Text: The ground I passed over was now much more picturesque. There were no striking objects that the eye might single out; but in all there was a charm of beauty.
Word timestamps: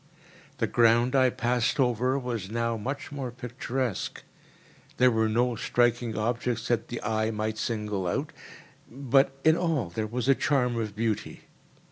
The 0.57 0.65
ground 0.65 1.15
I 1.15 1.29
passed 1.29 1.79
over 1.79 2.17
was 2.17 2.49
now 2.49 2.75
much 2.75 3.11
more 3.11 3.29
picturesque. 3.29 4.23
There 4.97 5.11
were 5.11 5.29
no 5.29 5.55
striking 5.55 6.17
objects 6.17 6.69
that 6.69 6.87
the 6.87 6.99
eye 7.03 7.29
might 7.29 7.59
single 7.59 8.07
out; 8.07 8.31
but 8.89 9.31
in 9.43 9.55
all 9.55 9.91
there 9.91 10.07
was 10.07 10.27
a 10.27 10.33
charm 10.33 10.75
of 10.77 10.95
beauty. 10.95 11.41